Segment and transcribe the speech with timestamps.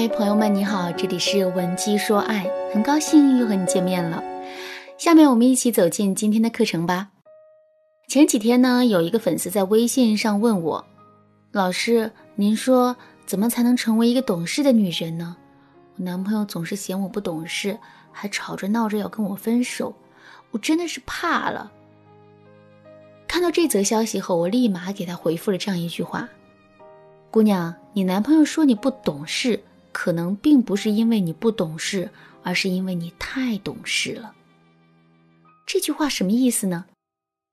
[0.00, 4.24] 嗨，朋友们，你好，这里是文姬说爱，很高兴又和你见面了。
[4.96, 7.10] 下面我们一起走进今天的课程吧。
[8.08, 10.82] 前几天呢，有一个粉丝在微信上问我，
[11.52, 12.96] 老师，您说
[13.26, 15.36] 怎么才能成为一个懂事的女人呢？
[15.98, 17.78] 我男朋友总是嫌我不懂事，
[18.10, 19.94] 还吵着闹着要跟我分手，
[20.50, 21.70] 我真的是怕了。
[23.28, 26.26] 看到这则消息后，我立马给他回复了这样一句话：
[27.30, 29.62] 姑娘，你男朋友说你不懂事。
[29.92, 32.10] 可能并不是因为你不懂事，
[32.42, 34.34] 而是因为你太懂事了。
[35.66, 36.84] 这句话什么意思呢？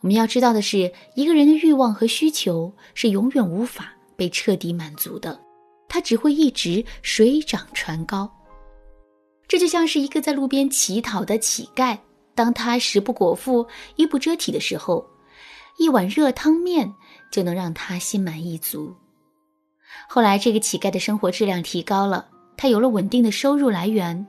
[0.00, 5.38] 我们要知道的是，一个人的欲望和需求是永远无法被彻底满足的，
[5.88, 8.30] 他只会一直水涨船高。
[9.46, 11.98] 这就像是一个在路边乞讨的乞丐，
[12.34, 15.04] 当他食不果腹、衣不遮体的时候，
[15.76, 16.90] 一碗热汤面
[17.30, 18.94] 就能让他心满意足。
[20.08, 24.26] 后来，这个乞丐的生活质量提高了，他有了稳定的收入来源，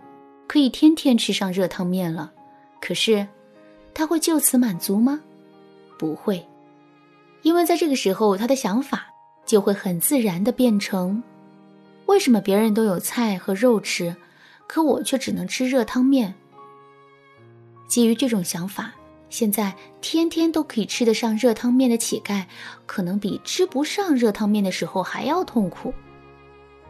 [0.48, 2.32] 可以天天吃上热汤面了。
[2.80, 3.28] 可是，
[3.94, 5.20] 他会就此满足吗？
[5.98, 6.46] 不会，
[7.42, 9.08] 因为在这个时候，他的想法
[9.46, 11.22] 就会很自然的变成：
[12.06, 14.16] 为什么别人都有菜和肉吃，
[14.68, 16.34] 可我却只能吃热汤面？
[17.88, 18.94] 基于这种想法。
[19.32, 22.44] 现在天天都可以吃得上热汤面的乞丐，
[22.86, 25.92] 可能比吃不上热汤面的时候还要痛苦。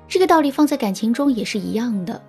[0.08, 2.22] 这个道理放在感情中也是一样的。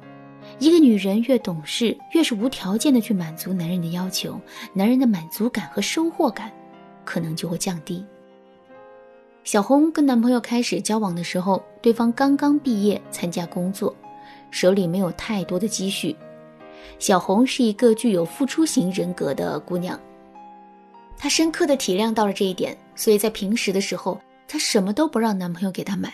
[0.59, 4.39] 一个女人越懂事，越是无条件的去满足男人的要求，
[4.75, 6.53] 男人的满足感和收获感
[7.07, 8.05] 可能就会降低。
[9.45, 13.97] 小红跟男朋友开始交往的时候，对方刚刚毕业参加工作，
[14.51, 16.15] 手里没有太多的积蓄。
[16.99, 19.99] 小红是一个具有付出型人格的姑娘，
[21.17, 26.13] 她深刻的体谅到了这一点，所以在平时的时候，她什么都不让男朋友给她买，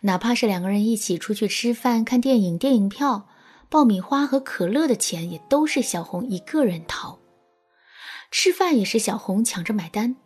[0.00, 3.28] 哪怕是两个人一起出去吃饭、看电影，电影票、
[3.68, 7.18] 爆米花和可乐的钱也都是小红一个人掏，
[8.30, 10.16] 吃饭也是小红抢着买单。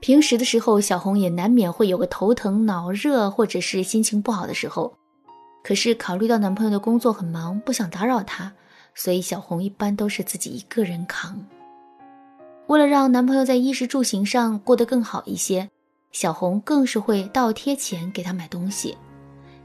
[0.00, 4.94] 平时的时候，小红也难免会有个头疼、脑热或者是心情不好的时候。
[5.62, 8.52] 可是考虑到男朋友的工作很忙，不想打扰他，
[8.94, 11.44] 所以小红一般都是自己一个人扛。
[12.66, 15.68] 为了让男朋友在衣食住行上过得更好一些，
[16.12, 18.96] 小红更是会倒贴钱给他买东西，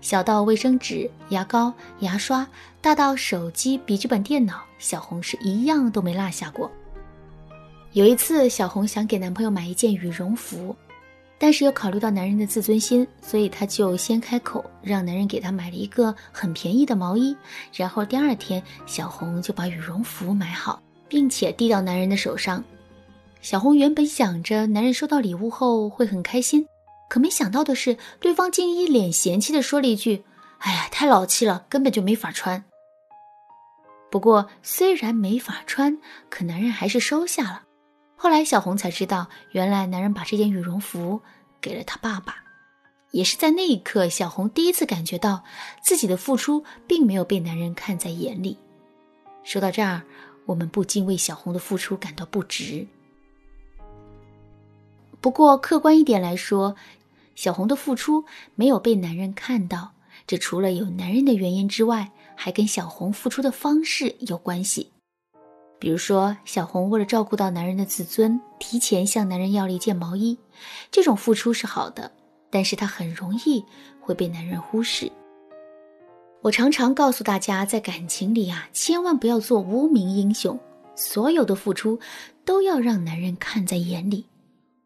[0.01, 2.47] 小到卫生纸、牙膏、牙刷，
[2.81, 6.69] 大到手机、笔记本电脑，小红是一样都没落下过。
[7.93, 10.75] 有一次，小红想给男朋友买一件羽绒服。
[11.37, 17.35] 但是又考虑到男人的自尊心，所以她就先开口让男人给她买了一个很便宜的毛衣。
[17.73, 22.63] 然后第二天，小红就把羽绒服买好，并且递到男人的手上。
[23.41, 26.65] 小红原本想着男人收到礼物后会很开心，
[27.09, 30.23] 可没想到的是，对方竟一脸嫌弃的说了一句
[30.59, 32.63] ：“哎呀，太老气了，根本就没法穿。”
[34.09, 37.63] 不过虽然没法穿，可男人还是收下了。
[38.25, 41.21] 后来，小红才知道，原来男人把这件羽绒服
[41.61, 42.37] 给了他爸爸。
[43.11, 45.43] 也是在那一刻，小红第一次感觉到
[45.83, 48.57] 自己的付出并没有被男人看在眼里。
[49.43, 50.01] 说到这儿，
[50.47, 52.87] 我们不禁为小红的付出感到不值。
[55.21, 56.75] 不过，客观一点来说，
[57.35, 58.25] 小红的付出
[58.55, 59.91] 没有被男人看到，
[60.25, 64.93] 这除了有男人的原因之外，还跟小红付出的方式有关系。
[65.77, 70.37] 比如说，小红为了照顾到男人的自尊，提前向男人要了一件毛衣，
[70.89, 72.11] 这种付出是好的，
[72.49, 73.63] 但是她很容易
[73.99, 75.11] 会被男人忽视。
[76.41, 80.57] 我常常告诉大家，在感情里啊，千万不要做无名英雄，
[80.95, 81.99] 所有的付出
[82.45, 84.25] 都要让男人看在眼里。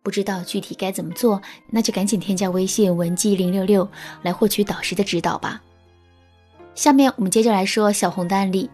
[0.01, 3.88] 不知道具体该怎么做，那就赶紧添加微信文姬零六六
[4.21, 5.61] 来获取导师的指导吧。
[6.73, 8.69] 下面我们接着来说小红的案例。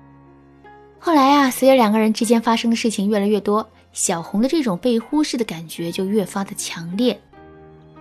[1.05, 7.21] 后来啊，随着两个人之间发生的事情越来越多，小红的这种被忽视的感觉就越发的强烈。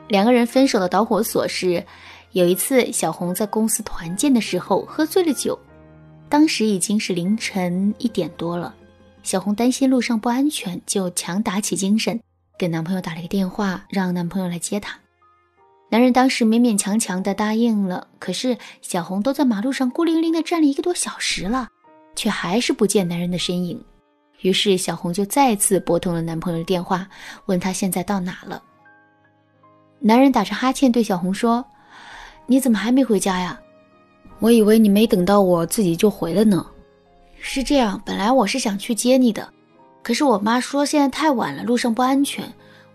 [0.09, 1.85] 两个人分手的导火索是，
[2.33, 5.59] 有一次小红在公司团建的时候喝醉了酒，
[6.31, 8.75] 当时已经是凌晨一点多了。
[9.23, 12.19] 小红担心路上不安全，就强打起精神，
[12.59, 14.99] 给男朋友打了个电话，让男朋友来接她。
[15.91, 21.69] 男人当时勉勉强强的答应了，可是小红都在马路上孤零零的站了一个多小时了。
[22.15, 23.83] 却还是不见男人的身影，
[24.41, 27.07] 于是小红就再次拨通了男朋友的电话，
[27.47, 28.63] 问他现在到哪了。
[29.99, 31.65] 男人打着哈欠对小红说
[32.47, 33.59] ：“你怎么还没回家呀？
[34.39, 36.67] 我以为你没等到我自己就回了呢。
[37.41, 39.51] 是这样，本来我是想去接你的，
[40.03, 42.45] 可是我妈说现在太晚了，路上不安全，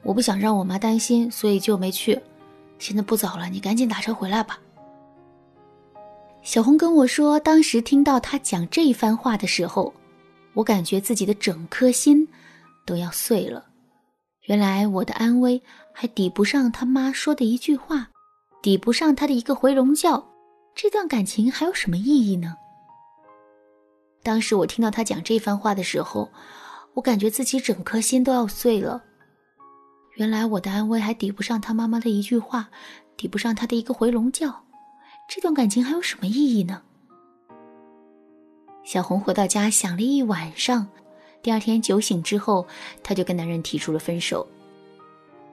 [0.04, 2.20] 我不想让我妈担心，所以就没去。
[2.78, 4.60] 现在不早了，你赶紧打车回来吧。”
[6.42, 9.94] 小红跟我说，当时听到他讲这一番话的时候，
[10.54, 12.28] 我感觉自己的整颗心
[12.86, 13.66] 都要碎了。
[14.46, 15.62] 原来我的安危
[15.94, 18.10] 还抵不上他妈说的一句话，
[18.62, 20.26] 抵不上他的一个回笼觉，
[20.74, 22.56] 这段感情还有什么意义呢？
[24.24, 26.30] 当时我听到他讲这番话的时候，
[26.94, 29.04] 我感觉自己整颗心都要碎了。
[30.16, 32.70] 原来我的安危还抵不上他妈妈的一句话，
[33.16, 34.52] 抵不上他的一个回笼觉，
[35.32, 36.82] 这段感情还有什么意义呢？
[38.84, 40.88] 小红回到家想了一晚上，
[41.44, 42.66] 第二天酒醒之后，
[43.04, 44.48] 她就跟男人提出了分手。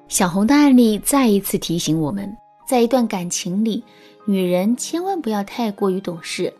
[0.08, 2.34] 小红的案例再一次提醒我们，
[2.67, 3.84] 在一段感情里，
[4.25, 6.50] 女人千万不要太过于懂事。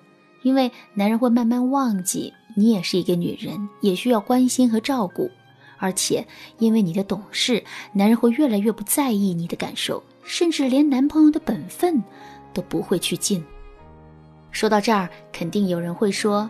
[0.43, 5.31] 因为男人会慢慢忘记你也是一个女人，也需要关心和照顾，
[5.79, 6.25] 而且
[6.59, 7.65] 因为你的懂事，
[7.95, 12.05] 男人会越来越不在意你的感受，甚至连男朋友的本分
[12.57, 13.45] 都不会去进。
[14.51, 16.49] 说到这儿，肯定有人会说：“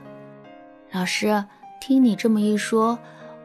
[0.93, 1.45] 老师，
[1.81, 2.97] 听你这么一说，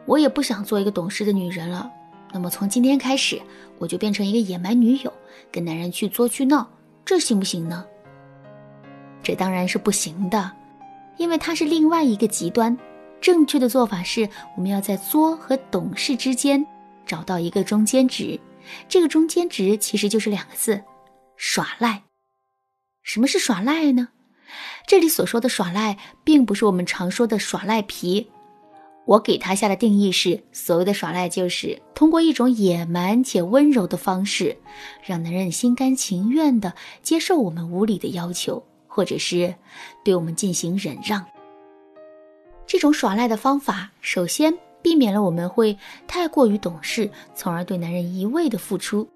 [0.06, 1.92] 我也不想做一个懂事的女人了。
[2.32, 3.42] 那么从今天开始，
[3.80, 5.12] 我就变成一个野蛮女友，
[5.52, 6.70] 跟男人去作去闹，
[7.04, 7.84] 这行不行呢？”
[9.24, 10.52] 这当然是不行的，
[11.18, 12.78] 因为它是另外一个极端。
[13.20, 16.64] 正确的做法是，我们要在作和懂事之间
[17.08, 18.40] 找到一个中间值。
[18.88, 20.80] 这个中间值其实就是两个字：
[21.36, 22.04] 耍赖。
[23.04, 24.10] 什么是耍赖呢？
[24.88, 28.28] 这里所说的耍赖，并不是我们常说的耍赖皮。
[29.06, 34.58] 我给他下的定义是：所谓的耍赖，就是通过一种野蛮且温柔的方式，
[35.04, 38.64] 让男人心甘情愿地接受我们无理的要求。
[38.94, 39.56] 或者是
[40.04, 41.26] 对我们进行忍让，
[42.68, 45.78] 这种耍赖的方法，首先避免了我们会
[46.10, 49.08] 太过于懂事，从而对男人一味的付出。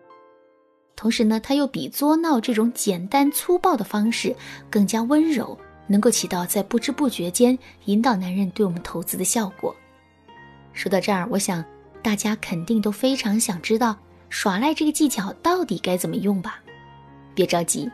[0.95, 4.35] 同时呢，它又比作闹这种简单粗暴的方式
[4.69, 5.57] 更加温柔，
[5.87, 9.75] 能够起到在不知不觉间引导男人对我们投资的效果。
[10.73, 11.63] 说到这儿，我想
[12.01, 13.95] 大家肯定都非常想知道
[14.29, 16.59] 耍赖这个技巧到底该怎么用吧？
[17.33, 17.89] 别着急。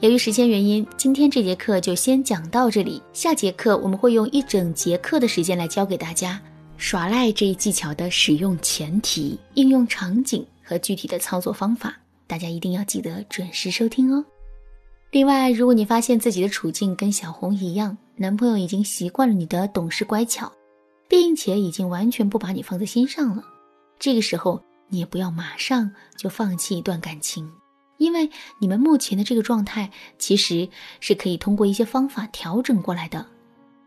[0.00, 3.02] 由于时间原因，今天这节课就先讲到这里。
[3.12, 6.40] 下节课我们会用一整节课的时间来教给大家
[6.76, 11.96] 耍赖这一技巧的使用前提、应用场景和具体的操作方法。
[12.28, 14.24] 大家一定要记得准时收听哦。
[15.10, 20.52] 另外，如果你发现自己的处境跟小红一样，男朋友已经习惯了你的懂事乖巧，
[21.08, 23.42] 并且已经完全不把你放在心上了，
[23.98, 27.50] 这个时候你也不要马上就放弃一段感情。
[27.96, 28.30] 因为
[28.60, 30.68] 你们目前的这个状态，其实
[31.00, 33.26] 是可以通过一些方法调整过来的。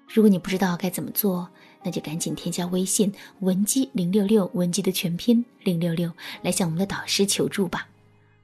[0.07, 1.47] 如果你不知道该怎么做，
[1.83, 6.11] 那就赶紧添加微信文姬零六六，文姬的全拼零六六，
[6.41, 7.87] 来向我们的导师求助吧。